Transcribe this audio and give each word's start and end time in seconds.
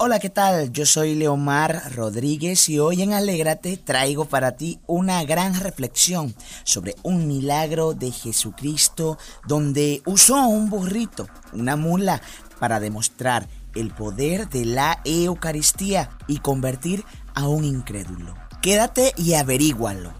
Hola, 0.00 0.20
¿qué 0.20 0.30
tal? 0.30 0.70
Yo 0.70 0.86
soy 0.86 1.16
Leomar 1.16 1.92
Rodríguez 1.96 2.68
y 2.68 2.78
hoy 2.78 3.02
en 3.02 3.14
Alégrate 3.14 3.76
traigo 3.76 4.26
para 4.26 4.52
ti 4.52 4.78
una 4.86 5.24
gran 5.24 5.58
reflexión 5.58 6.36
sobre 6.62 6.94
un 7.02 7.26
milagro 7.26 7.94
de 7.94 8.12
Jesucristo 8.12 9.18
donde 9.44 10.00
usó 10.06 10.46
un 10.46 10.70
burrito, 10.70 11.26
una 11.52 11.74
mula, 11.74 12.22
para 12.60 12.78
demostrar 12.78 13.48
el 13.74 13.90
poder 13.90 14.48
de 14.48 14.66
la 14.66 15.00
Eucaristía 15.04 16.10
y 16.28 16.38
convertir 16.38 17.04
a 17.34 17.48
un 17.48 17.64
incrédulo. 17.64 18.36
Quédate 18.62 19.12
y 19.16 19.34
averígualo. 19.34 20.12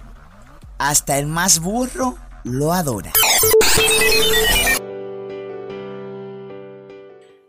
Hasta 0.78 1.18
el 1.18 1.28
más 1.28 1.60
burro 1.60 2.16
lo 2.42 2.72
adora. 2.72 3.12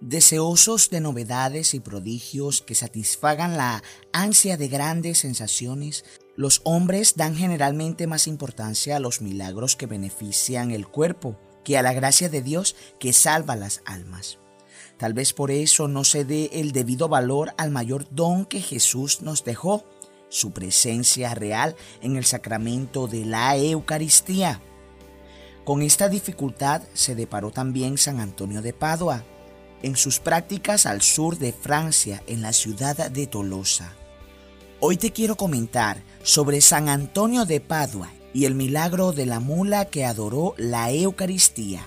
Deseosos 0.10 0.90
de 0.90 1.02
novedades 1.02 1.76
y 1.76 1.80
prodigios 1.80 2.64
que 2.64 2.74
satisfagan 2.74 3.58
la 3.58 3.84
ansia 4.12 4.58
de 4.58 4.68
grandes 4.68 5.20
sensaciones, 5.20 6.04
los 6.36 6.62
hombres 6.64 7.14
dan 7.16 7.36
generalmente 7.36 8.08
más 8.08 8.26
importancia 8.26 8.96
a 8.96 9.00
los 9.00 9.22
milagros 9.22 9.76
que 9.76 9.86
benefician 9.86 10.72
el 10.72 10.88
cuerpo 10.88 11.38
que 11.64 11.78
a 11.78 11.84
la 11.84 11.94
gracia 11.94 12.28
de 12.28 12.42
Dios 12.42 12.76
que 13.00 13.14
salva 13.14 13.56
las 13.56 13.84
almas. 13.86 14.40
Tal 14.98 15.14
vez 15.14 15.32
por 15.32 15.52
eso 15.52 15.88
no 15.88 16.04
se 16.04 16.26
dé 16.26 16.50
el 16.54 16.72
debido 16.72 17.08
valor 17.08 17.54
al 17.60 17.70
mayor 17.70 18.08
don 18.10 18.46
que 18.46 18.62
Jesús 18.62 19.22
nos 19.22 19.44
dejó, 19.44 19.86
su 20.30 20.54
presencia 20.54 21.36
real 21.36 21.76
en 22.02 22.16
el 22.16 22.26
sacramento 22.26 23.06
de 23.06 23.26
la 23.26 23.56
Eucaristía. 23.58 24.60
Con 25.66 25.84
esta 25.84 26.10
dificultad 26.10 26.82
se 26.96 27.14
deparó 27.14 27.52
también 27.52 28.00
San 28.00 28.20
Antonio 28.20 28.64
de 28.64 28.74
Padua, 28.74 29.24
en 29.82 29.96
sus 29.96 30.20
prácticas 30.20 30.86
al 30.86 31.02
sur 31.02 31.38
de 31.38 31.54
Francia, 31.54 32.24
en 32.28 32.42
la 32.42 32.54
ciudad 32.54 33.10
de 33.10 33.28
Tolosa. 33.28 33.94
Hoy 34.80 34.98
te 34.98 35.12
quiero 35.12 35.36
comentar 35.36 36.04
sobre 36.24 36.62
San 36.62 36.90
Antonio 36.90 37.46
de 37.46 37.60
Padua 37.60 38.12
y 38.34 38.46
el 38.46 38.56
milagro 38.56 39.12
de 39.12 39.26
la 39.26 39.40
mula 39.40 39.86
que 39.86 40.06
adoró 40.06 40.54
la 40.58 40.92
Eucaristía. 40.92 41.86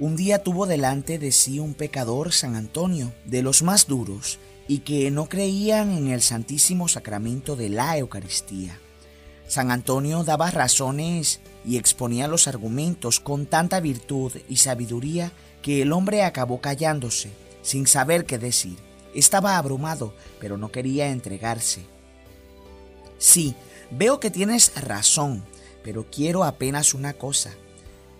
Un 0.00 0.16
día 0.16 0.42
tuvo 0.42 0.66
delante 0.66 1.18
de 1.18 1.30
sí 1.32 1.60
un 1.60 1.74
pecador, 1.74 2.32
San 2.32 2.56
Antonio, 2.56 3.12
de 3.24 3.42
los 3.42 3.62
más 3.62 3.86
duros, 3.86 4.38
y 4.66 4.78
que 4.78 5.10
no 5.10 5.28
creían 5.28 5.92
en 5.92 6.08
el 6.08 6.20
santísimo 6.20 6.88
sacramento 6.88 7.54
de 7.54 7.68
la 7.68 7.96
Eucaristía. 7.96 8.78
San 9.46 9.70
Antonio 9.70 10.24
daba 10.24 10.50
razones 10.50 11.40
y 11.64 11.78
exponía 11.78 12.28
los 12.28 12.46
argumentos 12.46 13.20
con 13.20 13.46
tanta 13.46 13.80
virtud 13.80 14.32
y 14.48 14.56
sabiduría 14.56 15.32
que 15.62 15.82
el 15.82 15.92
hombre 15.92 16.22
acabó 16.22 16.60
callándose, 16.60 17.30
sin 17.62 17.86
saber 17.86 18.26
qué 18.26 18.38
decir. 18.38 18.76
Estaba 19.14 19.56
abrumado, 19.56 20.14
pero 20.40 20.58
no 20.58 20.70
quería 20.70 21.08
entregarse. 21.08 21.82
Sí, 23.18 23.54
veo 23.90 24.20
que 24.20 24.30
tienes 24.30 24.72
razón, 24.82 25.44
pero 25.82 26.06
quiero 26.10 26.44
apenas 26.44 26.94
una 26.94 27.14
cosa. 27.14 27.52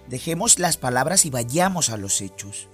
Dejemos 0.08 0.58
las 0.58 0.76
palabras 0.76 1.26
y 1.26 1.30
vayamos 1.30 1.90
a 1.90 1.96
los 1.96 2.20
hechos. 2.20 2.68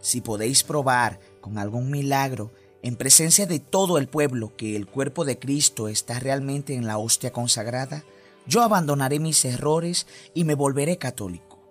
Si 0.00 0.20
podéis 0.20 0.64
probar 0.64 1.20
con 1.40 1.58
algún 1.58 1.90
milagro 1.90 2.52
en 2.82 2.96
presencia 2.96 3.46
de 3.46 3.58
todo 3.58 3.98
el 3.98 4.08
pueblo 4.08 4.56
que 4.56 4.76
el 4.76 4.86
cuerpo 4.86 5.24
de 5.24 5.38
Cristo 5.38 5.88
está 5.88 6.18
realmente 6.18 6.74
en 6.74 6.86
la 6.86 6.98
hostia 6.98 7.32
consagrada, 7.32 8.04
yo 8.46 8.62
abandonaré 8.62 9.18
mis 9.18 9.44
errores 9.44 10.06
y 10.34 10.44
me 10.44 10.54
volveré 10.54 10.98
católico. 10.98 11.62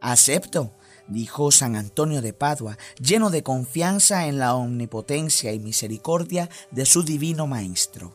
Acepto, 0.00 0.72
dijo 1.08 1.50
San 1.50 1.76
Antonio 1.76 2.22
de 2.22 2.32
Padua, 2.32 2.78
lleno 3.00 3.30
de 3.30 3.42
confianza 3.42 4.26
en 4.26 4.38
la 4.38 4.54
omnipotencia 4.54 5.52
y 5.52 5.58
misericordia 5.58 6.48
de 6.70 6.86
su 6.86 7.02
divino 7.02 7.46
Maestro. 7.46 8.14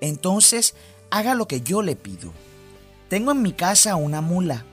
Entonces, 0.00 0.74
haga 1.10 1.34
lo 1.34 1.46
que 1.46 1.60
yo 1.60 1.82
le 1.82 1.96
pido. 1.96 2.32
Tengo 3.08 3.32
en 3.32 3.42
mi 3.42 3.52
casa 3.52 3.96
una 3.96 4.20
mula. 4.20 4.64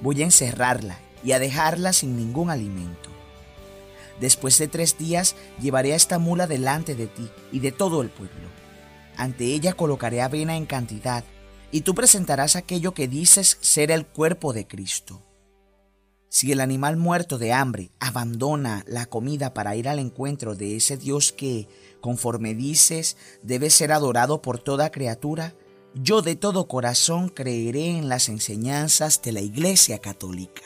Voy 0.00 0.22
a 0.22 0.24
encerrarla 0.24 0.98
y 1.24 1.32
a 1.32 1.38
dejarla 1.38 1.92
sin 1.92 2.16
ningún 2.16 2.50
alimento. 2.50 3.10
Después 4.20 4.58
de 4.58 4.68
tres 4.68 4.96
días 4.98 5.34
llevaré 5.60 5.92
a 5.92 5.96
esta 5.96 6.18
mula 6.18 6.46
delante 6.46 6.94
de 6.94 7.06
ti 7.06 7.28
y 7.52 7.60
de 7.60 7.72
todo 7.72 8.02
el 8.02 8.08
pueblo. 8.08 8.48
Ante 9.16 9.44
ella 9.44 9.72
colocaré 9.72 10.22
avena 10.22 10.56
en 10.56 10.66
cantidad, 10.66 11.24
y 11.70 11.82
tú 11.82 11.94
presentarás 11.94 12.56
aquello 12.56 12.94
que 12.94 13.08
dices 13.08 13.58
ser 13.60 13.90
el 13.90 14.06
cuerpo 14.06 14.52
de 14.52 14.66
Cristo. 14.66 15.22
Si 16.28 16.52
el 16.52 16.60
animal 16.60 16.96
muerto 16.96 17.38
de 17.38 17.52
hambre 17.52 17.92
abandona 17.98 18.84
la 18.86 19.06
comida 19.06 19.54
para 19.54 19.76
ir 19.76 19.88
al 19.88 19.98
encuentro 19.98 20.54
de 20.54 20.76
ese 20.76 20.96
Dios 20.96 21.32
que, 21.32 21.68
conforme 22.00 22.54
dices, 22.54 23.16
debe 23.42 23.70
ser 23.70 23.92
adorado 23.92 24.42
por 24.42 24.58
toda 24.58 24.90
criatura, 24.90 25.54
yo 25.94 26.20
de 26.20 26.36
todo 26.36 26.68
corazón 26.68 27.30
creeré 27.30 27.86
en 27.86 28.08
las 28.08 28.28
enseñanzas 28.28 29.22
de 29.22 29.32
la 29.32 29.40
Iglesia 29.40 29.98
Católica. 29.98 30.62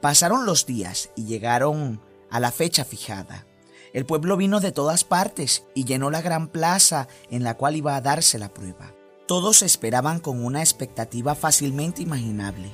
Pasaron 0.00 0.46
los 0.46 0.64
días 0.64 1.10
y 1.16 1.24
llegaron 1.24 2.00
a 2.30 2.38
la 2.38 2.52
fecha 2.52 2.84
fijada. 2.84 3.46
El 3.92 4.06
pueblo 4.06 4.36
vino 4.36 4.60
de 4.60 4.70
todas 4.70 5.02
partes 5.02 5.64
y 5.74 5.84
llenó 5.84 6.10
la 6.10 6.22
gran 6.22 6.48
plaza 6.48 7.08
en 7.30 7.42
la 7.42 7.56
cual 7.56 7.74
iba 7.74 7.96
a 7.96 8.00
darse 8.00 8.38
la 8.38 8.52
prueba. 8.54 8.94
Todos 9.28 9.60
esperaban 9.60 10.20
con 10.20 10.42
una 10.42 10.60
expectativa 10.60 11.34
fácilmente 11.34 12.00
imaginable. 12.00 12.70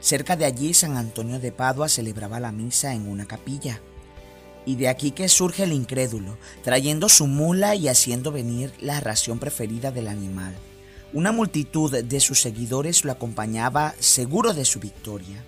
Cerca 0.00 0.34
de 0.34 0.46
allí 0.46 0.72
San 0.72 0.96
Antonio 0.96 1.38
de 1.38 1.52
Padua 1.52 1.90
celebraba 1.90 2.40
la 2.40 2.50
misa 2.50 2.94
en 2.94 3.06
una 3.06 3.26
capilla. 3.26 3.82
Y 4.64 4.76
de 4.76 4.88
aquí 4.88 5.10
que 5.10 5.28
surge 5.28 5.64
el 5.64 5.74
incrédulo, 5.74 6.38
trayendo 6.64 7.10
su 7.10 7.26
mula 7.26 7.74
y 7.74 7.88
haciendo 7.88 8.32
venir 8.32 8.72
la 8.80 9.00
ración 9.00 9.38
preferida 9.38 9.90
del 9.92 10.08
animal. 10.08 10.54
Una 11.12 11.30
multitud 11.30 11.94
de 11.94 12.20
sus 12.20 12.40
seguidores 12.40 13.04
lo 13.04 13.12
acompañaba 13.12 13.94
seguro 13.98 14.54
de 14.54 14.64
su 14.64 14.80
victoria. 14.80 15.44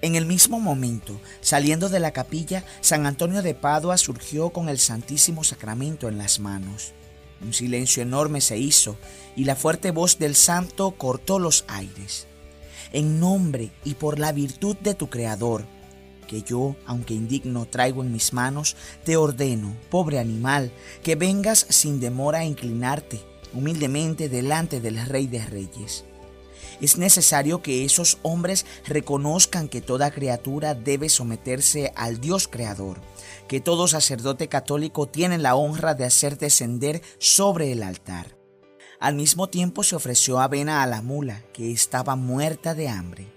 En 0.00 0.14
el 0.14 0.26
mismo 0.26 0.60
momento, 0.60 1.20
saliendo 1.40 1.88
de 1.88 1.98
la 1.98 2.12
capilla, 2.12 2.64
San 2.82 3.04
Antonio 3.04 3.42
de 3.42 3.56
Padua 3.56 3.98
surgió 3.98 4.50
con 4.50 4.68
el 4.68 4.78
Santísimo 4.78 5.42
Sacramento 5.42 6.08
en 6.08 6.18
las 6.18 6.38
manos. 6.38 6.92
Un 7.42 7.52
silencio 7.52 8.02
enorme 8.02 8.40
se 8.40 8.58
hizo 8.58 8.96
y 9.36 9.44
la 9.44 9.56
fuerte 9.56 9.90
voz 9.90 10.18
del 10.18 10.34
santo 10.34 10.92
cortó 10.92 11.38
los 11.38 11.64
aires 11.68 12.26
en 12.92 13.20
nombre 13.20 13.70
y 13.84 13.94
por 13.94 14.18
la 14.18 14.32
virtud 14.32 14.76
de 14.76 14.94
tu 14.94 15.08
Creador, 15.08 15.64
que 16.28 16.42
yo, 16.42 16.76
aunque 16.86 17.14
indigno, 17.14 17.66
traigo 17.66 18.02
en 18.02 18.12
mis 18.12 18.32
manos, 18.32 18.76
te 19.04 19.16
ordeno, 19.16 19.74
pobre 19.90 20.18
animal, 20.18 20.72
que 21.02 21.16
vengas 21.16 21.66
sin 21.68 22.00
demora 22.00 22.40
a 22.40 22.44
inclinarte 22.44 23.20
humildemente 23.54 24.28
delante 24.28 24.80
del 24.80 25.04
Rey 25.06 25.26
de 25.26 25.44
Reyes. 25.44 26.04
Es 26.80 26.98
necesario 26.98 27.62
que 27.62 27.84
esos 27.84 28.18
hombres 28.22 28.66
reconozcan 28.86 29.68
que 29.68 29.80
toda 29.80 30.10
criatura 30.10 30.74
debe 30.74 31.08
someterse 31.08 31.92
al 31.96 32.20
Dios 32.20 32.48
Creador, 32.48 33.00
que 33.48 33.60
todo 33.60 33.88
sacerdote 33.88 34.48
católico 34.48 35.06
tiene 35.06 35.38
la 35.38 35.54
honra 35.54 35.94
de 35.94 36.04
hacer 36.04 36.38
descender 36.38 37.02
sobre 37.18 37.72
el 37.72 37.82
altar. 37.82 38.36
Al 39.00 39.14
mismo 39.14 39.48
tiempo 39.48 39.82
se 39.82 39.96
ofreció 39.96 40.40
avena 40.40 40.82
a 40.82 40.86
la 40.86 41.02
mula, 41.02 41.42
que 41.52 41.72
estaba 41.72 42.14
muerta 42.16 42.74
de 42.74 42.88
hambre, 42.88 43.32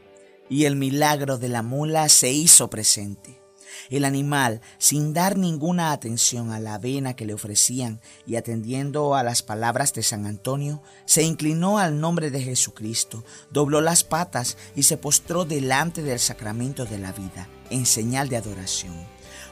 y 0.49 0.65
el 0.65 0.75
milagro 0.75 1.37
de 1.37 1.49
la 1.49 1.63
mula 1.63 2.07
se 2.09 2.31
hizo 2.31 2.69
presente. 2.69 3.44
El 3.89 4.05
animal, 4.05 4.61
sin 4.77 5.13
dar 5.13 5.37
ninguna 5.37 5.91
atención 5.91 6.51
a 6.51 6.59
la 6.59 6.75
avena 6.75 7.15
que 7.15 7.25
le 7.25 7.33
ofrecían 7.33 7.99
y 8.25 8.35
atendiendo 8.35 9.15
a 9.15 9.23
las 9.23 9.41
palabras 9.41 9.93
de 9.93 10.03
San 10.03 10.25
Antonio, 10.25 10.81
se 11.05 11.23
inclinó 11.23 11.77
al 11.79 11.99
nombre 11.99 12.31
de 12.31 12.41
Jesucristo, 12.41 13.23
dobló 13.51 13.81
las 13.81 14.03
patas 14.03 14.57
y 14.75 14.83
se 14.83 14.97
postró 14.97 15.45
delante 15.45 16.01
del 16.01 16.19
sacramento 16.19 16.85
de 16.85 16.97
la 16.97 17.11
vida, 17.11 17.49
en 17.69 17.85
señal 17.85 18.29
de 18.29 18.37
adoración. 18.37 18.93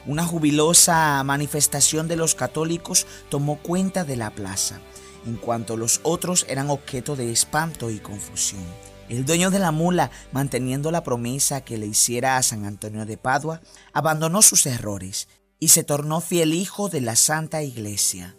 Una 0.06 0.24
jubilosa 0.24 1.22
manifestación 1.24 2.08
de 2.08 2.16
los 2.16 2.34
católicos 2.34 3.06
tomó 3.28 3.58
cuenta 3.62 4.04
de 4.04 4.16
la 4.16 4.30
plaza 4.30 4.80
en 5.26 5.36
cuanto 5.36 5.76
los 5.76 6.00
otros 6.02 6.46
eran 6.48 6.70
objeto 6.70 7.16
de 7.16 7.30
espanto 7.30 7.90
y 7.90 7.98
confusión. 7.98 8.64
El 9.08 9.26
dueño 9.26 9.50
de 9.50 9.58
la 9.58 9.70
mula, 9.70 10.10
manteniendo 10.32 10.90
la 10.90 11.02
promesa 11.02 11.62
que 11.62 11.76
le 11.76 11.86
hiciera 11.86 12.38
a 12.38 12.42
San 12.42 12.64
Antonio 12.64 13.04
de 13.04 13.18
Padua, 13.18 13.60
abandonó 13.92 14.40
sus 14.40 14.64
errores 14.64 15.28
y 15.58 15.68
se 15.68 15.84
tornó 15.84 16.20
fiel 16.20 16.54
hijo 16.54 16.88
de 16.88 17.02
la 17.02 17.14
Santa 17.14 17.62
Iglesia. 17.62 18.36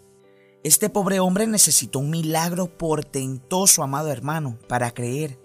Este 0.64 0.90
pobre 0.90 1.20
hombre 1.20 1.46
necesitó 1.46 2.00
un 2.00 2.10
milagro 2.10 2.78
portentoso, 2.78 3.84
amado 3.84 4.12
hermano, 4.12 4.58
para 4.68 4.92
creer. 4.92 5.40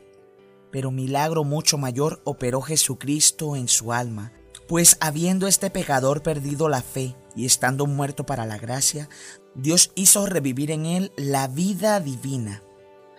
Pero 0.72 0.90
milagro 0.90 1.44
mucho 1.44 1.76
mayor 1.76 2.22
operó 2.24 2.62
Jesucristo 2.62 3.56
en 3.56 3.68
su 3.68 3.92
alma, 3.92 4.32
pues 4.68 4.96
habiendo 5.00 5.46
este 5.46 5.68
pecador 5.68 6.22
perdido 6.22 6.70
la 6.70 6.80
fe 6.80 7.14
y 7.36 7.44
estando 7.44 7.86
muerto 7.86 8.24
para 8.24 8.46
la 8.46 8.56
gracia, 8.56 9.10
Dios 9.54 9.92
hizo 9.96 10.24
revivir 10.24 10.70
en 10.70 10.86
él 10.86 11.12
la 11.16 11.46
vida 11.48 12.00
divina, 12.00 12.62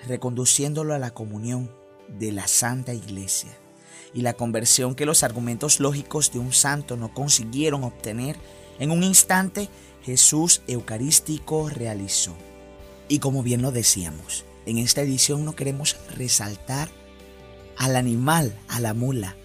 reconduciéndolo 0.07 0.95
a 0.95 0.99
la 0.99 1.13
comunión 1.13 1.80
de 2.19 2.31
la 2.31 2.47
Santa 2.47 2.93
Iglesia. 2.93 3.57
y 4.13 4.23
la 4.23 4.33
conversión 4.33 4.93
que 4.93 5.05
los 5.05 5.23
argumentos 5.23 5.79
lógicos 5.79 6.33
de 6.33 6.39
un 6.39 6.51
santo 6.51 6.97
no 6.97 7.13
consiguieron 7.13 7.85
obtener, 7.85 8.35
en 8.77 8.91
un 8.91 9.03
instante 9.03 9.69
Jesús 10.03 10.61
Eucarístico 10.67 11.69
realizó. 11.69 12.35
Y 13.07 13.19
como 13.19 13.43
bien 13.43 13.61
lo 13.61 13.71
decíamos, 13.71 14.43
en 14.65 14.77
esta 14.79 15.01
edición 15.01 15.45
no 15.45 15.55
queremos 15.55 15.97
resaltar 16.15 16.89
al 17.77 17.95
animal, 17.95 18.57
a 18.67 18.79
la 18.79 18.93
mula. 18.93 19.35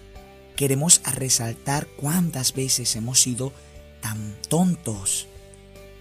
Queremos 0.55 1.01
resaltar 1.15 1.87
cuántas 1.97 2.53
veces 2.53 2.95
hemos 2.95 3.21
sido 3.21 3.53
tan 4.01 4.35
tontos, 4.49 5.27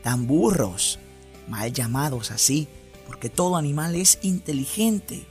tan 0.02 0.26
burros, 0.26 0.98
mal 1.48 1.72
llamados 1.72 2.30
así, 2.30 2.68
porque 3.06 3.28
todo 3.28 3.56
animal 3.56 3.94
es 3.94 4.18
inteligente, 4.22 5.26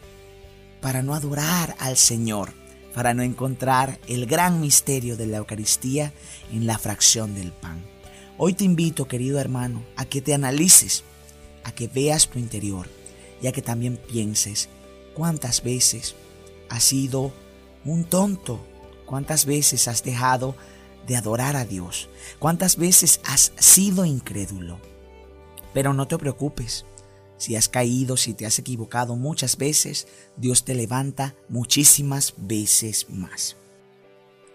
para 0.85 1.01
no 1.01 1.15
adorar 1.15 1.75
al 1.79 1.97
Señor, 1.97 2.53
para 2.93 3.15
no 3.15 3.23
encontrar 3.23 3.99
el 4.07 4.27
gran 4.27 4.61
misterio 4.61 5.17
de 5.17 5.25
la 5.25 5.37
Eucaristía 5.37 6.13
en 6.53 6.67
la 6.67 6.77
fracción 6.77 7.33
del 7.33 7.51
pan. 7.51 7.83
Hoy 8.37 8.53
te 8.53 8.65
invito, 8.65 9.07
querido 9.07 9.39
hermano, 9.39 9.83
a 9.95 10.05
que 10.05 10.21
te 10.21 10.35
analices, 10.35 11.03
a 11.63 11.71
que 11.71 11.87
veas 11.87 12.27
tu 12.27 12.37
interior 12.37 12.87
y 13.41 13.47
a 13.47 13.51
que 13.51 13.63
también 13.63 13.97
pienses 13.97 14.69
cuántas 15.15 15.63
veces 15.63 16.13
has 16.69 16.83
sido 16.83 17.33
un 17.83 18.03
tonto, 18.03 18.63
cuántas 19.07 19.47
veces 19.47 19.87
has 19.87 20.03
dejado 20.03 20.55
de 21.07 21.15
adorar 21.15 21.55
a 21.55 21.65
Dios, 21.65 22.09
cuántas 22.37 22.77
veces 22.77 23.21
has 23.23 23.53
sido 23.57 24.05
incrédulo. 24.05 24.79
Pero 25.73 25.95
no 25.95 26.07
te 26.07 26.19
preocupes, 26.19 26.85
si 27.37 27.55
has 27.55 27.69
caído, 27.69 28.17
si 28.17 28.33
te 28.33 28.45
has 28.45 28.59
equivocado 28.59 29.15
muchas 29.15 29.57
veces, 29.57 30.07
Dios 30.37 30.63
te 30.63 30.75
levanta 30.75 31.35
muchísimas 31.49 32.33
veces 32.37 33.07
más. 33.09 33.57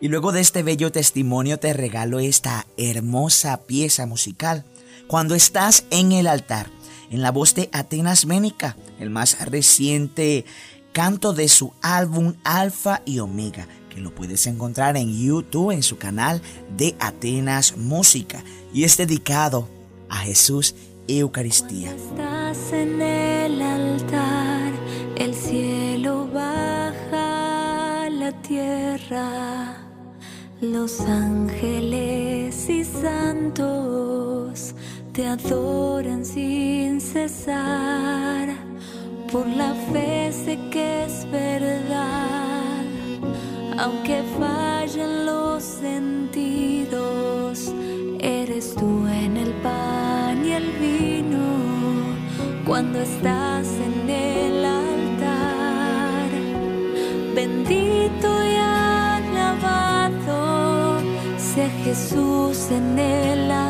Y 0.00 0.09
luego 0.09 0.32
de 0.32 0.41
este 0.41 0.62
bello 0.62 0.91
testimonio 0.91 1.59
te 1.59 1.75
regalo 1.75 2.21
esta 2.21 2.67
hermosa 2.79 3.59
pieza 3.65 4.06
musical. 4.06 4.65
Cuando 5.06 5.35
estás 5.35 5.85
en 5.91 6.12
el 6.12 6.27
altar, 6.27 6.71
en 7.11 7.21
la 7.21 7.31
voz 7.31 7.55
de 7.55 7.69
Atenas 7.73 8.25
Ménica, 8.25 8.77
el 8.99 9.11
más 9.11 9.44
reciente 9.44 10.47
canto 10.93 11.35
de 11.35 11.49
su 11.49 11.73
álbum 11.83 12.35
Alfa 12.44 13.03
y 13.05 13.19
Omega, 13.19 13.69
que 13.91 14.00
lo 14.00 14.15
puedes 14.15 14.47
encontrar 14.47 14.97
en 14.97 15.12
YouTube 15.12 15.73
en 15.73 15.83
su 15.83 15.99
canal 15.99 16.41
de 16.76 16.97
Atenas 16.99 17.76
Música 17.76 18.43
y 18.73 18.85
es 18.85 18.97
dedicado 18.97 19.69
a 20.09 20.19
Jesús 20.19 20.75
Eucaristía. 21.19 21.91
estás 21.91 22.73
en 22.73 23.03
el 23.03 23.61
altar, 23.61 24.73
el 25.17 25.35
cielo 25.35 26.29
baja 26.33 28.09
la 28.11 28.31
tierra, 28.43 29.77
los 30.61 31.01
ángeles 31.01 32.69
y 32.69 32.85
santos 32.85 34.75
te 35.12 35.27
adoran 35.27 36.25
sin 36.25 37.01
cesar. 37.01 38.49
Por 39.33 39.47
la 39.49 39.75
fe 39.93 40.33
sé 40.33 40.59
que 40.71 41.05
es 41.05 41.29
verdad, 41.31 42.85
aunque 43.79 44.23
fallen 44.39 44.70
cuando 52.81 53.00
estás 53.03 53.69
en 53.88 54.09
el 54.09 54.65
altar. 54.65 56.31
Bendito 57.35 58.29
y 58.47 58.56
alabado 58.56 60.38
sea 61.37 61.69
Jesús 61.85 62.71
en 62.71 62.99
el 62.99 63.50
altar. 63.50 63.70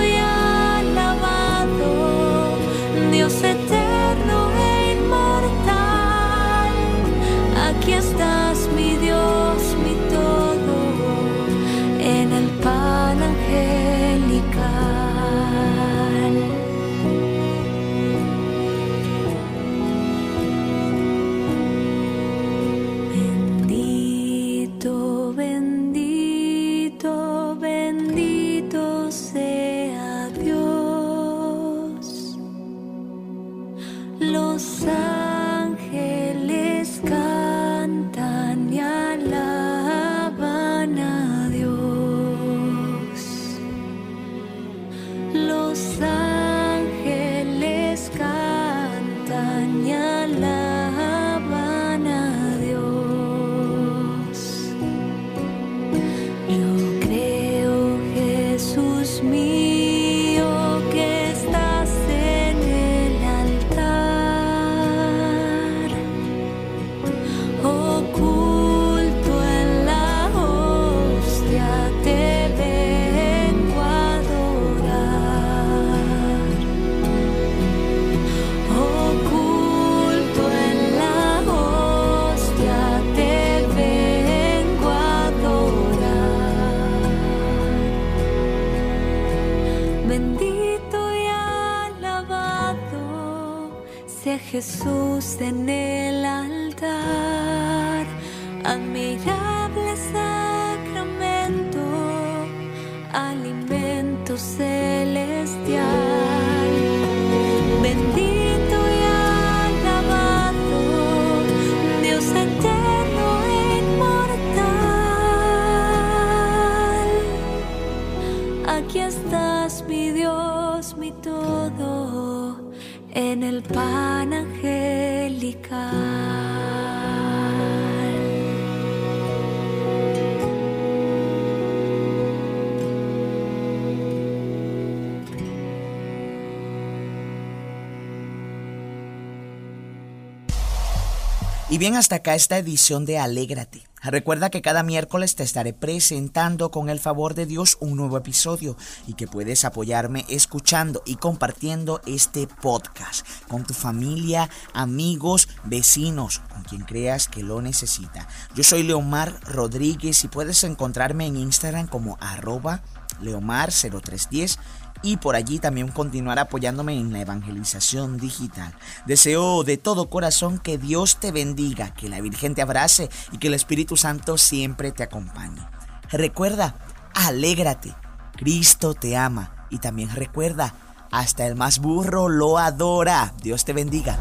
Y 141.71 141.77
bien, 141.77 141.95
hasta 141.95 142.17
acá 142.17 142.35
esta 142.35 142.57
edición 142.57 143.05
de 143.05 143.17
Alégrate. 143.17 143.87
Recuerda 144.03 144.49
que 144.49 144.61
cada 144.61 144.83
miércoles 144.83 145.35
te 145.35 145.43
estaré 145.43 145.71
presentando 145.71 146.69
con 146.69 146.89
el 146.89 146.99
favor 146.99 147.33
de 147.33 147.45
Dios 147.45 147.77
un 147.79 147.95
nuevo 147.95 148.17
episodio 148.17 148.75
y 149.07 149.13
que 149.13 149.25
puedes 149.25 149.63
apoyarme 149.63 150.25
escuchando 150.27 151.01
y 151.05 151.15
compartiendo 151.15 152.01
este 152.05 152.45
podcast 152.45 153.25
con 153.47 153.63
tu 153.63 153.73
familia, 153.73 154.49
amigos, 154.73 155.47
vecinos, 155.63 156.41
con 156.53 156.63
quien 156.63 156.81
creas 156.81 157.29
que 157.29 157.41
lo 157.41 157.61
necesita. 157.61 158.27
Yo 158.53 158.65
soy 158.65 158.83
Leomar 158.83 159.39
Rodríguez 159.45 160.25
y 160.25 160.27
puedes 160.27 160.65
encontrarme 160.65 161.25
en 161.27 161.37
Instagram 161.37 161.87
como 161.87 162.17
arroba 162.19 162.83
leomar0310 163.21 164.57
y 165.03 165.17
por 165.17 165.35
allí 165.35 165.59
también 165.59 165.89
continuar 165.89 166.39
apoyándome 166.39 166.93
en 166.93 167.11
la 167.11 167.21
evangelización 167.21 168.17
digital. 168.17 168.73
Deseo 169.05 169.63
de 169.63 169.77
todo 169.77 170.09
corazón 170.09 170.59
que 170.59 170.77
Dios 170.77 171.17
te 171.17 171.31
bendiga, 171.31 171.93
que 171.93 172.09
la 172.09 172.21
Virgen 172.21 172.55
te 172.55 172.61
abrace 172.61 173.09
y 173.31 173.37
que 173.37 173.47
el 173.47 173.53
Espíritu 173.53 173.97
Santo 173.97 174.37
siempre 174.37 174.91
te 174.91 175.03
acompañe. 175.03 175.61
Recuerda, 176.09 176.75
alégrate, 177.13 177.95
Cristo 178.37 178.93
te 178.93 179.17
ama 179.17 179.67
y 179.69 179.79
también 179.79 180.09
recuerda, 180.09 180.73
hasta 181.11 181.45
el 181.45 181.55
más 181.55 181.79
burro 181.79 182.29
lo 182.29 182.57
adora. 182.57 183.33
Dios 183.41 183.65
te 183.65 183.73
bendiga. 183.73 184.17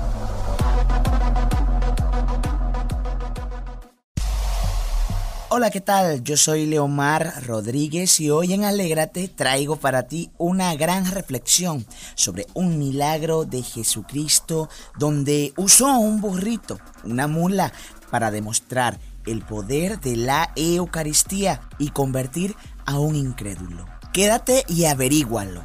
Hola, 5.52 5.73
¿qué 5.73 5.80
tal? 5.80 6.23
Yo 6.23 6.37
soy 6.37 6.64
Leomar 6.64 7.45
Rodríguez 7.45 8.21
y 8.21 8.30
hoy 8.30 8.52
en 8.52 8.62
Alégrate 8.62 9.26
traigo 9.26 9.75
para 9.75 10.04
ti 10.04 10.30
una 10.38 10.76
gran 10.76 11.11
reflexión 11.11 11.85
sobre 12.14 12.47
un 12.54 12.78
milagro 12.78 13.45
de 13.47 13.64
Jesucristo 13.64 14.69
donde 14.97 15.52
usó 15.57 15.99
un 15.99 16.21
burrito, 16.21 16.78
una 17.02 17.26
mula, 17.26 17.73
para 18.12 18.30
demostrar 18.30 19.00
el 19.26 19.42
poder 19.42 19.99
de 19.99 20.14
la 20.14 20.52
Eucaristía 20.54 21.62
y 21.80 21.88
convertir 21.88 22.54
a 22.87 23.00
un 23.00 23.16
incrédulo. 23.16 23.87
Quédate 24.12 24.64
y 24.69 24.85
averígualo. 24.85 25.64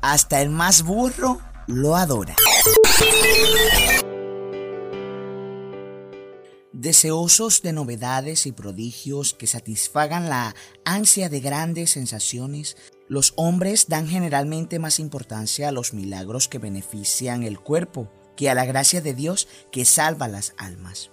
Hasta 0.00 0.40
el 0.42 0.50
más 0.50 0.84
burro 0.84 1.40
lo 1.66 1.96
adora. 1.96 2.36
Deseosos 6.82 7.62
de 7.62 7.72
novedades 7.72 8.44
y 8.44 8.50
prodigios 8.50 9.34
que 9.34 9.46
satisfagan 9.46 10.28
la 10.28 10.56
ansia 10.84 11.28
de 11.28 11.38
grandes 11.38 11.92
sensaciones, 11.92 12.76
los 13.06 13.34
hombres 13.36 13.86
dan 13.86 14.08
generalmente 14.08 14.80
más 14.80 14.98
importancia 14.98 15.68
a 15.68 15.70
los 15.70 15.94
milagros 15.94 16.48
que 16.48 16.58
benefician 16.58 17.44
el 17.44 17.60
cuerpo 17.60 18.10
que 18.34 18.50
a 18.50 18.56
la 18.56 18.64
gracia 18.64 19.00
de 19.00 19.14
Dios 19.14 19.46
que 19.70 19.84
salva 19.84 20.26
las 20.26 20.54
almas. 20.56 21.12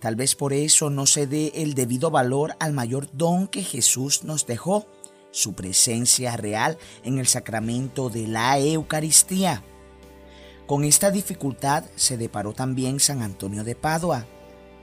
Tal 0.00 0.16
vez 0.16 0.34
por 0.34 0.54
eso 0.54 0.88
no 0.88 1.04
se 1.04 1.26
dé 1.26 1.52
el 1.56 1.74
debido 1.74 2.10
valor 2.10 2.56
al 2.58 2.72
mayor 2.72 3.06
don 3.12 3.48
que 3.48 3.62
Jesús 3.62 4.24
nos 4.24 4.46
dejó, 4.46 4.86
su 5.30 5.52
presencia 5.52 6.38
real 6.38 6.78
en 7.04 7.18
el 7.18 7.26
sacramento 7.26 8.08
de 8.08 8.28
la 8.28 8.58
Eucaristía. 8.58 9.62
Con 10.66 10.84
esta 10.84 11.10
dificultad 11.10 11.84
se 11.96 12.16
deparó 12.16 12.54
también 12.54 12.98
San 12.98 13.20
Antonio 13.20 13.62
de 13.62 13.74
Padua, 13.74 14.26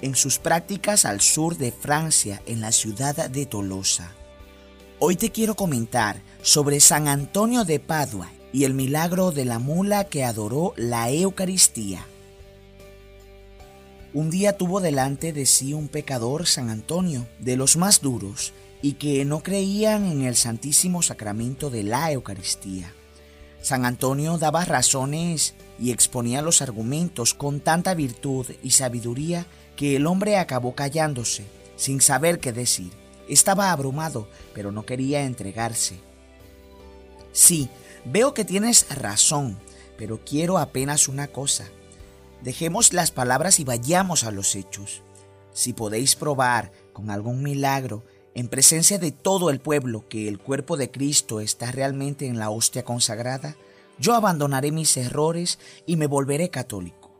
en 0.01 0.15
sus 0.15 0.39
prácticas 0.39 1.05
al 1.05 1.21
sur 1.21 1.57
de 1.57 1.71
Francia, 1.71 2.41
en 2.45 2.61
la 2.61 2.71
ciudad 2.71 3.29
de 3.29 3.45
Tolosa. 3.45 4.13
Hoy 4.99 5.15
te 5.15 5.31
quiero 5.31 5.55
comentar 5.55 6.21
sobre 6.41 6.79
San 6.79 7.07
Antonio 7.07 7.65
de 7.65 7.79
Padua 7.79 8.29
y 8.51 8.63
el 8.63 8.73
milagro 8.73 9.31
de 9.31 9.45
la 9.45 9.59
mula 9.59 10.05
que 10.05 10.23
adoró 10.23 10.73
la 10.75 11.09
Eucaristía. 11.11 12.05
Un 14.13 14.29
día 14.29 14.57
tuvo 14.57 14.81
delante 14.81 15.33
de 15.33 15.45
sí 15.45 15.73
un 15.73 15.87
pecador, 15.87 16.47
San 16.47 16.69
Antonio, 16.69 17.27
de 17.39 17.55
los 17.55 17.77
más 17.77 18.01
duros, 18.01 18.53
y 18.81 18.93
que 18.93 19.23
no 19.23 19.43
creían 19.43 20.05
en 20.05 20.23
el 20.23 20.35
santísimo 20.35 21.01
sacramento 21.03 21.69
de 21.69 21.83
la 21.83 22.11
Eucaristía. 22.11 22.91
San 23.61 23.85
Antonio 23.85 24.37
daba 24.37 24.65
razones 24.65 25.53
y 25.79 25.91
exponía 25.91 26.41
los 26.41 26.61
argumentos 26.61 27.33
con 27.33 27.59
tanta 27.59 27.93
virtud 27.93 28.45
y 28.61 28.71
sabiduría 28.71 29.45
que 29.75 29.95
el 29.95 30.07
hombre 30.07 30.37
acabó 30.37 30.75
callándose, 30.75 31.45
sin 31.75 32.01
saber 32.01 32.39
qué 32.39 32.51
decir. 32.51 32.91
Estaba 33.29 33.71
abrumado, 33.71 34.27
pero 34.53 34.71
no 34.71 34.85
quería 34.85 35.23
entregarse. 35.23 35.99
Sí, 37.31 37.69
veo 38.05 38.33
que 38.33 38.43
tienes 38.43 38.87
razón, 38.89 39.57
pero 39.97 40.19
quiero 40.25 40.57
apenas 40.57 41.07
una 41.07 41.27
cosa. 41.27 41.65
Dejemos 42.41 42.93
las 42.93 43.11
palabras 43.11 43.59
y 43.59 43.63
vayamos 43.63 44.23
a 44.23 44.31
los 44.31 44.55
hechos. 44.55 45.01
Si 45.53 45.73
podéis 45.73 46.15
probar 46.15 46.71
con 46.93 47.11
algún 47.11 47.43
milagro, 47.43 48.03
en 48.33 48.47
presencia 48.47 48.97
de 48.99 49.11
todo 49.11 49.49
el 49.49 49.59
pueblo, 49.59 50.07
que 50.07 50.27
el 50.27 50.39
cuerpo 50.39 50.77
de 50.77 50.91
Cristo 50.91 51.39
está 51.39 51.71
realmente 51.71 52.27
en 52.27 52.39
la 52.39 52.49
hostia 52.49 52.83
consagrada, 52.83 53.55
yo 53.99 54.15
abandonaré 54.15 54.71
mis 54.71 54.95
errores 54.97 55.59
y 55.85 55.95
me 55.95 56.07
volveré 56.07 56.49
católico. 56.49 57.11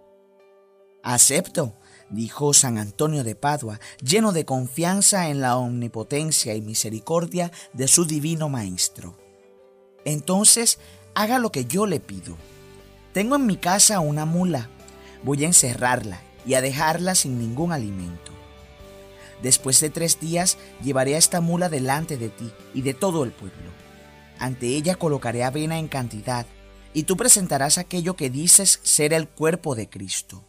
Acepto, 1.04 1.76
dijo 2.10 2.54
San 2.54 2.78
Antonio 2.78 3.24
de 3.24 3.36
Padua, 3.36 3.80
lleno 4.02 4.32
de 4.32 4.46
confianza 4.46 5.30
en 5.30 5.42
la 5.42 5.58
omnipotencia 5.58 6.56
y 6.56 6.62
misericordia 6.62 7.52
de 7.74 7.88
su 7.88 8.06
divino 8.06 8.50
Maestro. 8.50 9.18
Entonces, 10.06 10.80
haga 11.16 11.40
lo 11.40 11.52
que 11.52 11.66
yo 11.66 11.86
le 11.86 12.00
pido. 12.00 12.38
Tengo 13.14 13.36
en 13.36 13.46
mi 13.46 13.58
casa 13.58 14.00
una 14.00 14.26
mula, 14.26 14.70
voy 15.24 15.44
a 15.44 15.48
encerrarla 15.48 16.22
y 16.46 16.54
a 16.54 16.62
dejarla 16.62 17.16
sin 17.16 17.40
ningún 17.40 17.72
alimento. 17.72 18.32
Después 19.42 19.80
de 19.80 19.90
tres 19.90 20.20
días 20.20 20.58
llevaré 20.84 21.16
a 21.16 21.18
esta 21.18 21.42
mula 21.42 21.70
delante 21.70 22.18
de 22.18 22.30
ti 22.30 22.52
y 22.74 22.82
de 22.82 22.94
todo 22.94 23.24
el 23.24 23.32
pueblo. 23.32 23.72
Ante 24.38 24.68
ella 24.68 24.96
colocaré 24.96 25.44
avena 25.44 25.80
en 25.80 25.88
cantidad, 25.88 26.46
y 26.94 27.04
tú 27.04 27.18
presentarás 27.18 27.78
aquello 27.78 28.16
que 28.16 28.30
dices 28.30 28.80
ser 28.84 29.14
el 29.14 29.28
cuerpo 29.28 29.76
de 29.76 29.90
Cristo. 29.90 30.46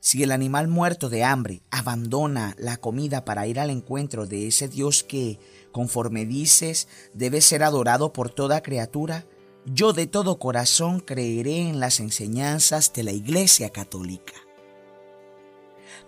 Si 0.00 0.22
el 0.22 0.32
animal 0.32 0.68
muerto 0.68 1.08
de 1.08 1.24
hambre 1.24 1.62
abandona 1.70 2.54
la 2.58 2.76
comida 2.76 3.24
para 3.24 3.46
ir 3.46 3.58
al 3.58 3.70
encuentro 3.70 4.26
de 4.26 4.46
ese 4.46 4.68
Dios 4.68 5.02
que, 5.02 5.38
conforme 5.72 6.24
dices, 6.24 6.88
debe 7.14 7.40
ser 7.40 7.62
adorado 7.62 8.12
por 8.12 8.30
toda 8.30 8.62
criatura, 8.62 9.26
yo 9.66 9.92
de 9.92 10.06
todo 10.06 10.38
corazón 10.38 11.00
creeré 11.00 11.68
en 11.68 11.80
las 11.80 12.00
enseñanzas 12.00 12.92
de 12.92 13.02
la 13.02 13.12
Iglesia 13.12 13.70
Católica. 13.70 14.34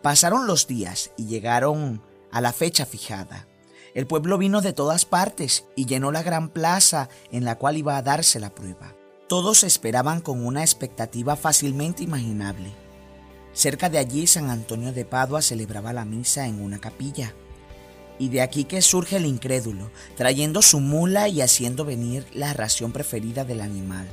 Pasaron 0.02 0.46
los 0.46 0.66
días 0.66 1.10
y 1.16 1.26
llegaron 1.26 2.02
a 2.30 2.40
la 2.40 2.52
fecha 2.52 2.86
fijada. 2.86 3.48
El 3.92 4.06
pueblo 4.06 4.38
vino 4.38 4.60
de 4.60 4.72
todas 4.72 5.04
partes 5.04 5.66
y 5.76 5.86
llenó 5.86 6.12
la 6.12 6.22
gran 6.22 6.48
plaza 6.48 7.08
en 7.32 7.44
la 7.44 7.58
cual 7.58 7.76
iba 7.76 7.96
a 7.96 8.02
darse 8.02 8.38
la 8.38 8.54
prueba. 8.54 8.94
Todos 9.30 9.62
esperaban 9.62 10.20
con 10.20 10.44
una 10.44 10.62
expectativa 10.62 11.36
fácilmente 11.36 12.02
imaginable. 12.02 12.72
Cerca 13.52 13.88
de 13.88 13.98
allí 13.98 14.26
San 14.26 14.50
Antonio 14.50 14.92
de 14.92 15.04
Padua 15.04 15.40
celebraba 15.40 15.92
la 15.92 16.04
misa 16.04 16.48
en 16.48 16.60
una 16.60 16.80
capilla. 16.80 17.32
Y 18.18 18.30
de 18.30 18.42
aquí 18.42 18.64
que 18.64 18.82
surge 18.82 19.18
el 19.18 19.26
incrédulo, 19.26 19.92
trayendo 20.16 20.62
su 20.62 20.80
mula 20.80 21.28
y 21.28 21.42
haciendo 21.42 21.84
venir 21.84 22.26
la 22.34 22.54
ración 22.54 22.90
preferida 22.90 23.44
del 23.44 23.60
animal. 23.60 24.08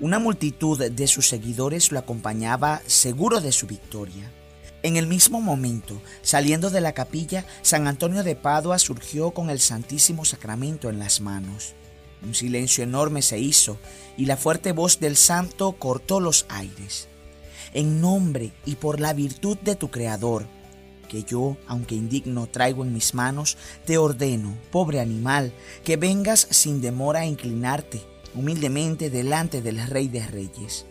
Una 0.00 0.18
multitud 0.18 0.82
de 0.82 1.06
sus 1.08 1.28
seguidores 1.28 1.92
lo 1.92 1.98
acompañaba 1.98 2.80
seguro 2.86 3.42
de 3.42 3.52
su 3.52 3.66
victoria. 3.66 4.32
En 4.82 4.96
el 4.96 5.06
mismo 5.06 5.42
momento, 5.42 6.00
saliendo 6.22 6.70
de 6.70 6.80
la 6.80 6.94
capilla, 6.94 7.44
San 7.60 7.86
Antonio 7.86 8.24
de 8.24 8.34
Padua 8.34 8.78
surgió 8.78 9.32
con 9.32 9.50
el 9.50 9.60
Santísimo 9.60 10.24
Sacramento 10.24 10.88
en 10.88 11.00
las 11.00 11.20
manos. 11.20 11.74
Un 12.24 12.34
silencio 12.34 12.82
enorme 12.84 13.22
se 13.22 13.38
hizo 13.38 13.78
y 14.16 14.26
la 14.26 14.36
fuerte 14.36 14.72
voz 14.72 15.00
del 15.00 15.16
santo 15.16 15.72
cortó 15.72 16.20
los 16.20 16.46
aires. 16.48 17.08
en 17.72 18.00
nombre 18.00 18.52
y 18.64 18.76
por 18.76 19.00
la 19.00 19.12
virtud 19.14 19.58
de 19.58 19.74
tu 19.74 19.90
Creador, 19.90 20.46
que 21.08 21.24
yo, 21.24 21.56
aunque 21.66 21.96
indigno, 21.96 22.46
traigo 22.46 22.84
en 22.84 22.92
mis 22.92 23.14
manos, 23.14 23.56
te 23.84 23.98
ordeno, 23.98 24.56
pobre 24.70 25.00
animal, 25.00 25.52
que 25.82 25.96
vengas 25.96 26.46
sin 26.50 26.80
demora 26.80 27.20
a 27.20 27.26
inclinarte 27.26 28.00
humildemente 28.34 29.10
delante 29.10 29.62
del 29.62 29.84
Rey 29.86 30.08
de 30.08 30.26
Reyes. 30.26 30.86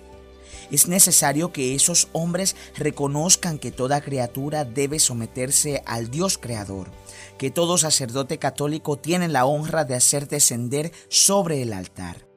Es 0.72 0.88
necesario 0.88 1.52
que 1.52 1.76
esos 1.76 2.08
hombres 2.14 2.56
reconozcan 2.76 3.60
que 3.60 3.72
toda 3.72 4.02
criatura 4.02 4.66
debe 4.66 5.00
someterse 5.00 5.84
al 5.86 6.10
Dios 6.10 6.38
Creador, 6.38 6.90
que 7.38 7.52
todo 7.52 7.78
sacerdote 7.78 8.38
católico 8.40 8.98
tiene 8.98 9.28
la 9.28 9.46
honra 9.46 9.86
de 9.86 9.96
hacer 9.96 10.28
descender 10.28 10.92
sobre 11.10 11.62
el 11.62 11.74
altar. 11.74 12.28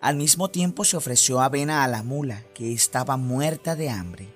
Al 0.00 0.16
mismo 0.16 0.50
tiempo 0.50 0.84
se 0.84 0.96
ofreció 0.96 1.40
avena 1.40 1.82
a 1.82 1.88
la 1.88 2.02
mula, 2.02 2.44
que 2.54 2.72
estaba 2.72 3.16
muerta 3.16 3.74
de 3.74 3.88
hambre, 3.88 4.28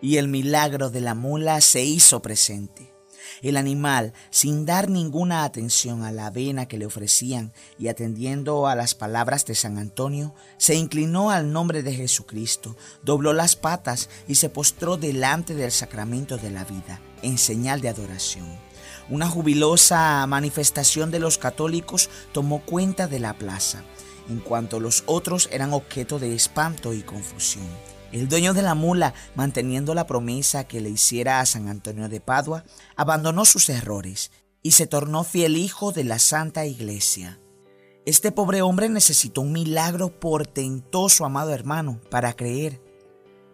y 0.00 0.16
el 0.16 0.28
milagro 0.28 0.90
de 0.90 1.00
la 1.00 1.14
mula 1.14 1.60
se 1.60 1.84
hizo 1.84 2.22
presente. 2.22 2.97
El 3.42 3.56
animal, 3.56 4.12
sin 4.30 4.66
dar 4.66 4.88
ninguna 4.88 5.44
atención 5.44 6.02
a 6.04 6.12
la 6.12 6.26
avena 6.26 6.66
que 6.66 6.78
le 6.78 6.86
ofrecían 6.86 7.52
y 7.78 7.88
atendiendo 7.88 8.66
a 8.66 8.74
las 8.74 8.94
palabras 8.94 9.44
de 9.46 9.54
San 9.54 9.78
Antonio, 9.78 10.34
se 10.56 10.74
inclinó 10.74 11.30
al 11.30 11.52
nombre 11.52 11.82
de 11.82 11.94
Jesucristo, 11.94 12.76
dobló 13.02 13.32
las 13.32 13.56
patas 13.56 14.10
y 14.26 14.36
se 14.36 14.48
postró 14.48 14.96
delante 14.96 15.54
del 15.54 15.72
sacramento 15.72 16.36
de 16.36 16.50
la 16.50 16.64
vida, 16.64 17.00
en 17.22 17.38
señal 17.38 17.80
de 17.80 17.88
adoración. 17.88 18.46
Una 19.10 19.28
jubilosa 19.28 20.26
manifestación 20.26 21.10
de 21.10 21.18
los 21.18 21.38
católicos 21.38 22.10
tomó 22.32 22.60
cuenta 22.64 23.08
de 23.08 23.20
la 23.20 23.34
plaza, 23.34 23.82
en 24.28 24.40
cuanto 24.40 24.80
los 24.80 25.02
otros 25.06 25.48
eran 25.50 25.72
objeto 25.72 26.18
de 26.18 26.34
espanto 26.34 26.92
y 26.92 27.02
confusión. 27.02 27.66
El 28.10 28.28
dueño 28.28 28.54
de 28.54 28.62
la 28.62 28.74
mula, 28.74 29.12
manteniendo 29.34 29.94
la 29.94 30.06
promesa 30.06 30.64
que 30.64 30.80
le 30.80 30.88
hiciera 30.88 31.40
a 31.40 31.46
San 31.46 31.68
Antonio 31.68 32.08
de 32.08 32.20
Padua, 32.20 32.64
abandonó 32.96 33.44
sus 33.44 33.68
errores 33.68 34.30
y 34.62 34.72
se 34.72 34.86
tornó 34.86 35.24
fiel 35.24 35.58
hijo 35.58 35.92
de 35.92 36.04
la 36.04 36.18
Santa 36.18 36.64
Iglesia. 36.64 37.38
Este 38.06 38.32
pobre 38.32 38.62
hombre 38.62 38.88
necesitó 38.88 39.42
un 39.42 39.52
milagro 39.52 40.18
portentoso, 40.18 41.26
amado 41.26 41.52
hermano, 41.52 42.00
para 42.10 42.32
creer. 42.32 42.80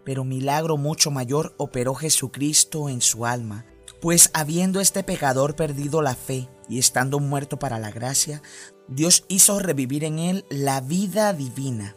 Pero 0.05 0.23
milagro 0.23 0.77
mucho 0.77 1.11
mayor 1.11 1.57
operó 1.57 1.97
Jesucristo 1.97 2.89
en 2.89 3.01
su 3.01 3.27
alma, 3.27 3.67
pues 4.01 4.31
habiendo 4.35 4.81
este 4.81 5.03
pecador 5.03 5.57
perdido 5.57 6.01
la 6.01 6.15
fe 6.15 6.49
y 6.69 6.79
estando 6.79 7.19
muerto 7.19 7.59
para 7.59 7.81
la 7.81 7.91
gracia, 7.91 8.41
Dios 8.87 9.25
hizo 9.27 9.59
revivir 9.59 10.05
en 10.05 10.21
él 10.21 10.45
la 10.49 10.81
vida 10.81 11.33
divina, 11.33 11.97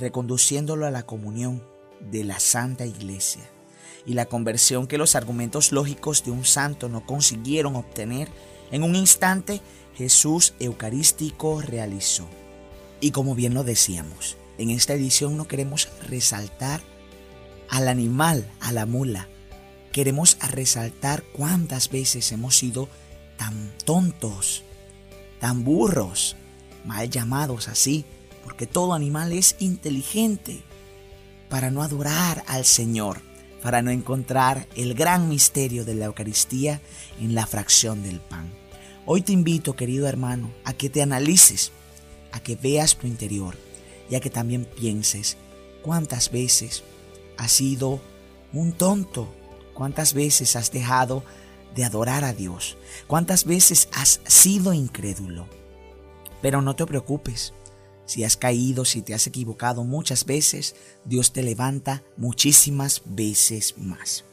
reconduciéndolo 0.00 0.86
a 0.86 0.90
la 0.90 1.04
comunión 1.04 1.73
de 2.00 2.24
la 2.24 2.40
Santa 2.40 2.86
Iglesia 2.86 3.42
y 4.06 4.14
la 4.14 4.26
conversión 4.26 4.86
que 4.86 4.98
los 4.98 5.14
argumentos 5.16 5.72
lógicos 5.72 6.24
de 6.24 6.30
un 6.30 6.44
santo 6.44 6.88
no 6.88 7.06
consiguieron 7.06 7.76
obtener, 7.76 8.28
en 8.70 8.82
un 8.82 8.96
instante 8.96 9.60
Jesús 9.94 10.54
Eucarístico 10.58 11.60
realizó. 11.60 12.28
Y 13.00 13.10
como 13.12 13.34
bien 13.34 13.54
lo 13.54 13.64
decíamos, 13.64 14.36
en 14.58 14.70
esta 14.70 14.94
edición 14.94 15.36
no 15.36 15.46
queremos 15.46 15.88
resaltar 16.08 16.80
al 17.68 17.88
animal, 17.88 18.50
a 18.60 18.72
la 18.72 18.86
mula. 18.86 19.28
Queremos 19.92 20.36
resaltar 20.50 21.22
cuántas 21.32 21.90
veces 21.90 22.30
hemos 22.32 22.56
sido 22.56 22.88
tan 23.36 23.72
tontos, 23.84 24.64
tan 25.40 25.64
burros, 25.64 26.36
mal 26.84 27.08
llamados 27.10 27.68
así, 27.68 28.04
porque 28.42 28.66
todo 28.66 28.94
animal 28.94 29.32
es 29.32 29.56
inteligente 29.60 30.62
para 31.54 31.70
no 31.70 31.84
adorar 31.84 32.42
al 32.48 32.64
Señor, 32.64 33.20
para 33.62 33.80
no 33.80 33.92
encontrar 33.92 34.66
el 34.74 34.92
gran 34.94 35.28
misterio 35.28 35.84
de 35.84 35.94
la 35.94 36.06
Eucaristía 36.06 36.80
en 37.20 37.36
la 37.36 37.46
fracción 37.46 38.02
del 38.02 38.20
pan. 38.20 38.52
Hoy 39.06 39.22
te 39.22 39.30
invito, 39.30 39.76
querido 39.76 40.08
hermano, 40.08 40.52
a 40.64 40.72
que 40.72 40.90
te 40.90 41.00
analices, 41.00 41.70
a 42.32 42.40
que 42.40 42.56
veas 42.56 42.96
tu 42.96 43.06
interior 43.06 43.56
y 44.10 44.16
a 44.16 44.20
que 44.20 44.30
también 44.30 44.64
pienses 44.64 45.36
cuántas 45.80 46.32
veces 46.32 46.82
has 47.38 47.52
sido 47.52 48.00
un 48.52 48.72
tonto, 48.72 49.32
cuántas 49.74 50.12
veces 50.12 50.56
has 50.56 50.72
dejado 50.72 51.22
de 51.76 51.84
adorar 51.84 52.24
a 52.24 52.32
Dios, 52.32 52.76
cuántas 53.06 53.44
veces 53.44 53.88
has 53.92 54.20
sido 54.26 54.72
incrédulo. 54.72 55.46
Pero 56.42 56.62
no 56.62 56.74
te 56.74 56.84
preocupes, 56.84 57.54
si 58.06 58.24
has 58.24 58.36
caído, 58.36 58.84
si 58.84 59.02
te 59.02 59.14
has 59.14 59.26
equivocado 59.26 59.84
muchas 59.84 60.24
veces, 60.24 60.76
Dios 61.04 61.32
te 61.32 61.42
levanta 61.42 62.02
muchísimas 62.16 63.02
veces 63.04 63.74
más. 63.78 64.24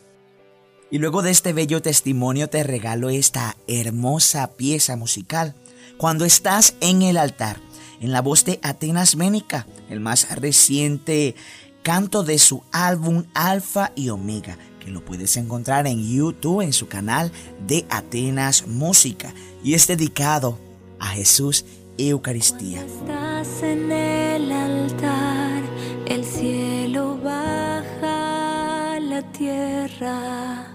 Y 0.89 0.97
luego 0.97 1.21
de 1.21 1.31
este 1.31 1.53
bello 1.53 1.81
testimonio 1.81 2.49
te 2.49 2.63
regalo 2.63 3.09
esta 3.09 3.55
hermosa 3.67 4.51
pieza 4.51 4.97
musical. 4.97 5.55
Cuando 5.97 6.25
estás 6.25 6.75
en 6.81 7.01
el 7.01 7.15
altar, 7.15 7.61
en 8.01 8.11
la 8.11 8.21
voz 8.21 8.43
de 8.43 8.59
Atenas 8.61 9.15
Ménica, 9.15 9.67
el 9.89 10.01
más 10.01 10.35
reciente 10.35 11.35
canto 11.81 12.23
de 12.23 12.39
su 12.39 12.63
álbum 12.73 13.23
Alfa 13.33 13.93
y 13.95 14.09
Omega, 14.09 14.57
que 14.79 14.91
lo 14.91 15.05
puedes 15.05 15.37
encontrar 15.37 15.87
en 15.87 16.05
YouTube 16.05 16.61
en 16.61 16.73
su 16.73 16.87
canal 16.87 17.31
de 17.67 17.85
Atenas 17.89 18.67
Música 18.67 19.33
y 19.63 19.75
es 19.75 19.87
dedicado 19.87 20.59
a 20.99 21.07
Jesús 21.07 21.65
Eucaristía. 21.97 22.83
estás 22.85 23.63
en 23.63 23.91
el 23.91 24.51
altar, 24.51 25.61
el 26.07 26.23
cielo 26.23 27.17
baja 27.23 28.99
la 28.99 29.21
tierra, 29.31 30.67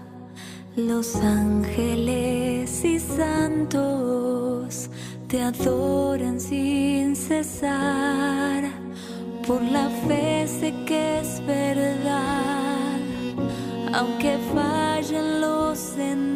los 0.77 1.17
ángeles 1.17 2.85
y 2.85 2.99
santos 2.99 4.91
te 5.29 5.43
adoran 5.43 6.41
sin 6.41 7.17
cesar. 7.17 8.65
Por 9.47 9.63
la 9.63 9.89
fe 10.07 10.47
sé 10.47 10.75
que 10.87 11.21
es 11.21 11.41
verdad, 11.47 12.99
aunque 13.93 14.39
fallen 14.53 15.41
los 15.41 15.79
sentidos, 15.79 16.36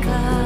Jesús 0.00 0.41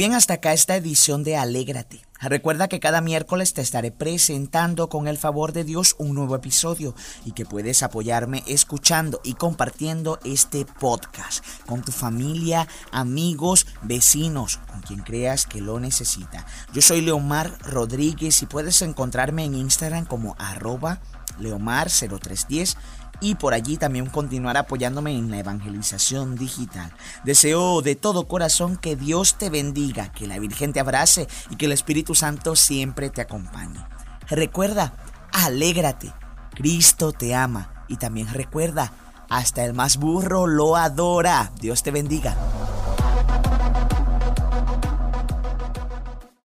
bien, 0.00 0.14
hasta 0.14 0.32
acá 0.32 0.54
esta 0.54 0.76
edición 0.76 1.24
de 1.24 1.36
Alégrate. 1.36 2.00
Recuerda 2.22 2.68
que 2.68 2.80
cada 2.80 3.02
miércoles 3.02 3.52
te 3.52 3.60
estaré 3.60 3.90
presentando 3.90 4.88
con 4.88 5.08
el 5.08 5.18
favor 5.18 5.52
de 5.52 5.62
Dios 5.62 5.94
un 5.98 6.14
nuevo 6.14 6.34
episodio 6.34 6.94
y 7.26 7.32
que 7.32 7.44
puedes 7.44 7.82
apoyarme 7.82 8.42
escuchando 8.46 9.20
y 9.24 9.34
compartiendo 9.34 10.18
este 10.24 10.64
podcast 10.64 11.44
con 11.66 11.82
tu 11.82 11.92
familia, 11.92 12.66
amigos, 12.92 13.66
vecinos, 13.82 14.58
con 14.70 14.80
quien 14.80 15.00
creas 15.00 15.44
que 15.44 15.60
lo 15.60 15.78
necesita. 15.80 16.46
Yo 16.72 16.80
soy 16.80 17.02
Leomar 17.02 17.58
Rodríguez 17.60 18.40
y 18.40 18.46
puedes 18.46 18.80
encontrarme 18.80 19.44
en 19.44 19.54
Instagram 19.54 20.06
como 20.06 20.34
arroba 20.38 21.02
leomar0310 21.40 22.76
y 23.20 23.34
por 23.34 23.54
allí 23.54 23.76
también 23.76 24.06
continuar 24.06 24.56
apoyándome 24.56 25.16
en 25.16 25.30
la 25.30 25.38
evangelización 25.38 26.36
digital. 26.36 26.92
Deseo 27.24 27.82
de 27.82 27.94
todo 27.96 28.26
corazón 28.26 28.76
que 28.76 28.96
Dios 28.96 29.34
te 29.34 29.50
bendiga, 29.50 30.12
que 30.12 30.26
la 30.26 30.38
Virgen 30.38 30.72
te 30.72 30.80
abrace 30.80 31.28
y 31.50 31.56
que 31.56 31.66
el 31.66 31.72
Espíritu 31.72 32.14
Santo 32.14 32.56
siempre 32.56 33.10
te 33.10 33.20
acompañe. 33.20 33.80
Recuerda, 34.28 34.94
alégrate, 35.32 36.12
Cristo 36.54 37.12
te 37.12 37.34
ama 37.34 37.84
y 37.88 37.96
también 37.96 38.28
recuerda, 38.28 38.92
hasta 39.28 39.64
el 39.64 39.74
más 39.74 39.96
burro 39.96 40.46
lo 40.46 40.76
adora. 40.76 41.52
Dios 41.60 41.82
te 41.82 41.90
bendiga. 41.90 42.36